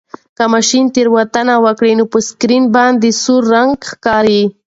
[0.37, 4.41] که ماشین تېروتنه وکړي نو په سکرین باندې سور رنګ ښکاري.